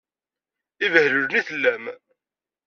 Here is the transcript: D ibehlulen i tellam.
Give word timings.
D 0.77 0.79
ibehlulen 0.85 1.37
i 1.39 1.41
tellam. 1.47 1.83